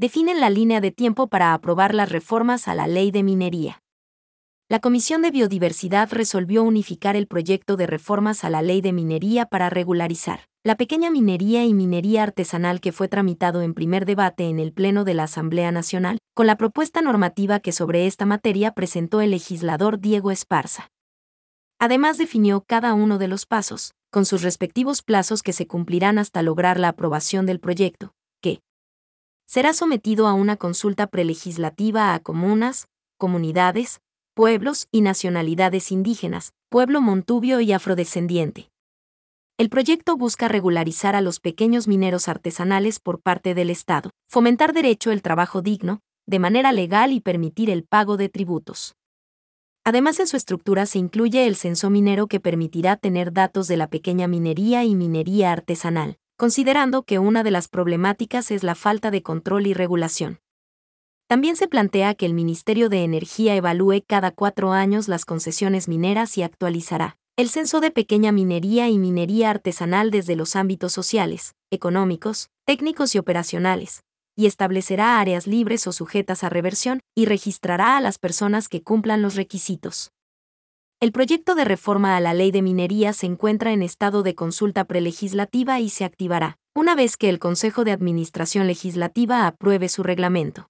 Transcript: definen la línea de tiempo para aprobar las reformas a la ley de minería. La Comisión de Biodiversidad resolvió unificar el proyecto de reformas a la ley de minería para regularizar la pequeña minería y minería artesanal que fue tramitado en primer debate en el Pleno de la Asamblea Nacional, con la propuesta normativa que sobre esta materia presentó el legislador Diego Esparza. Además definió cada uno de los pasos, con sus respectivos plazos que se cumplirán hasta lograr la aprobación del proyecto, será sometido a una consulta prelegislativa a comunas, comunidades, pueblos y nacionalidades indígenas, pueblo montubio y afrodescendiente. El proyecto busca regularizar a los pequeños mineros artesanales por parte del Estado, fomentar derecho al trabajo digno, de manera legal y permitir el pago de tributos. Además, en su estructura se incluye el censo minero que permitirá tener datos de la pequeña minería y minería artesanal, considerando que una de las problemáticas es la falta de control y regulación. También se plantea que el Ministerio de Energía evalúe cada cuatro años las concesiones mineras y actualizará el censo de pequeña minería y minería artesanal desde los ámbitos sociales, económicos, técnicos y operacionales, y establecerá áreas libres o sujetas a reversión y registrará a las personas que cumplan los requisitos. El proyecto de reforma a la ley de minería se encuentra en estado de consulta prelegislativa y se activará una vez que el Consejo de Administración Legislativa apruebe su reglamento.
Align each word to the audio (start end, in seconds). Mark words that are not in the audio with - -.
definen 0.00 0.40
la 0.40 0.48
línea 0.48 0.80
de 0.80 0.92
tiempo 0.92 1.26
para 1.26 1.52
aprobar 1.52 1.94
las 1.94 2.08
reformas 2.08 2.68
a 2.68 2.74
la 2.74 2.86
ley 2.86 3.10
de 3.10 3.22
minería. 3.22 3.82
La 4.66 4.78
Comisión 4.78 5.20
de 5.20 5.30
Biodiversidad 5.30 6.08
resolvió 6.10 6.62
unificar 6.62 7.16
el 7.16 7.26
proyecto 7.26 7.76
de 7.76 7.86
reformas 7.86 8.42
a 8.42 8.48
la 8.48 8.62
ley 8.62 8.80
de 8.80 8.94
minería 8.94 9.44
para 9.44 9.68
regularizar 9.68 10.46
la 10.64 10.76
pequeña 10.76 11.10
minería 11.10 11.66
y 11.66 11.74
minería 11.74 12.22
artesanal 12.22 12.80
que 12.80 12.92
fue 12.92 13.08
tramitado 13.08 13.60
en 13.60 13.74
primer 13.74 14.06
debate 14.06 14.48
en 14.48 14.58
el 14.58 14.72
Pleno 14.72 15.04
de 15.04 15.12
la 15.12 15.24
Asamblea 15.24 15.70
Nacional, 15.70 16.16
con 16.34 16.46
la 16.46 16.56
propuesta 16.56 17.02
normativa 17.02 17.60
que 17.60 17.72
sobre 17.72 18.06
esta 18.06 18.24
materia 18.24 18.72
presentó 18.72 19.20
el 19.20 19.32
legislador 19.32 20.00
Diego 20.00 20.30
Esparza. 20.30 20.88
Además 21.78 22.16
definió 22.16 22.64
cada 22.66 22.94
uno 22.94 23.18
de 23.18 23.28
los 23.28 23.44
pasos, 23.44 23.92
con 24.10 24.24
sus 24.24 24.40
respectivos 24.40 25.02
plazos 25.02 25.42
que 25.42 25.52
se 25.52 25.66
cumplirán 25.66 26.18
hasta 26.18 26.42
lograr 26.42 26.80
la 26.80 26.88
aprobación 26.88 27.44
del 27.44 27.60
proyecto, 27.60 28.14
será 29.50 29.72
sometido 29.72 30.28
a 30.28 30.32
una 30.32 30.56
consulta 30.56 31.08
prelegislativa 31.08 32.14
a 32.14 32.20
comunas, 32.20 32.86
comunidades, 33.18 34.00
pueblos 34.32 34.86
y 34.92 35.00
nacionalidades 35.00 35.90
indígenas, 35.90 36.52
pueblo 36.68 37.00
montubio 37.00 37.60
y 37.60 37.72
afrodescendiente. 37.72 38.70
El 39.58 39.68
proyecto 39.68 40.16
busca 40.16 40.46
regularizar 40.46 41.16
a 41.16 41.20
los 41.20 41.40
pequeños 41.40 41.88
mineros 41.88 42.28
artesanales 42.28 43.00
por 43.00 43.20
parte 43.20 43.56
del 43.56 43.70
Estado, 43.70 44.10
fomentar 44.28 44.72
derecho 44.72 45.10
al 45.10 45.20
trabajo 45.20 45.62
digno, 45.62 45.98
de 46.26 46.38
manera 46.38 46.70
legal 46.70 47.12
y 47.12 47.20
permitir 47.20 47.70
el 47.70 47.82
pago 47.82 48.16
de 48.16 48.28
tributos. 48.28 48.94
Además, 49.82 50.20
en 50.20 50.28
su 50.28 50.36
estructura 50.36 50.86
se 50.86 51.00
incluye 51.00 51.48
el 51.48 51.56
censo 51.56 51.90
minero 51.90 52.28
que 52.28 52.38
permitirá 52.38 52.94
tener 52.94 53.32
datos 53.32 53.66
de 53.66 53.78
la 53.78 53.88
pequeña 53.88 54.28
minería 54.28 54.84
y 54.84 54.94
minería 54.94 55.50
artesanal, 55.50 56.19
considerando 56.40 57.02
que 57.02 57.18
una 57.18 57.42
de 57.42 57.50
las 57.50 57.68
problemáticas 57.68 58.50
es 58.50 58.62
la 58.62 58.74
falta 58.74 59.10
de 59.10 59.22
control 59.22 59.66
y 59.66 59.74
regulación. 59.74 60.40
También 61.28 61.54
se 61.54 61.68
plantea 61.68 62.14
que 62.14 62.24
el 62.24 62.32
Ministerio 62.32 62.88
de 62.88 63.04
Energía 63.04 63.54
evalúe 63.56 64.02
cada 64.06 64.30
cuatro 64.30 64.72
años 64.72 65.06
las 65.06 65.26
concesiones 65.26 65.86
mineras 65.86 66.38
y 66.38 66.42
actualizará 66.42 67.18
el 67.36 67.50
censo 67.50 67.80
de 67.80 67.90
pequeña 67.90 68.32
minería 68.32 68.88
y 68.88 68.96
minería 68.96 69.50
artesanal 69.50 70.10
desde 70.10 70.34
los 70.34 70.56
ámbitos 70.56 70.94
sociales, 70.94 71.56
económicos, 71.70 72.48
técnicos 72.64 73.14
y 73.14 73.18
operacionales, 73.18 74.02
y 74.34 74.46
establecerá 74.46 75.20
áreas 75.20 75.46
libres 75.46 75.86
o 75.86 75.92
sujetas 75.92 76.42
a 76.42 76.48
reversión 76.48 77.00
y 77.14 77.26
registrará 77.26 77.98
a 77.98 78.00
las 78.00 78.18
personas 78.18 78.70
que 78.70 78.82
cumplan 78.82 79.20
los 79.20 79.34
requisitos. 79.34 80.10
El 81.02 81.12
proyecto 81.12 81.54
de 81.54 81.64
reforma 81.64 82.14
a 82.14 82.20
la 82.20 82.34
ley 82.34 82.50
de 82.50 82.60
minería 82.60 83.14
se 83.14 83.24
encuentra 83.24 83.72
en 83.72 83.82
estado 83.82 84.22
de 84.22 84.34
consulta 84.34 84.84
prelegislativa 84.84 85.80
y 85.80 85.88
se 85.88 86.04
activará 86.04 86.58
una 86.74 86.94
vez 86.94 87.16
que 87.16 87.30
el 87.30 87.38
Consejo 87.38 87.84
de 87.84 87.92
Administración 87.92 88.66
Legislativa 88.66 89.46
apruebe 89.46 89.88
su 89.88 90.02
reglamento. 90.02 90.69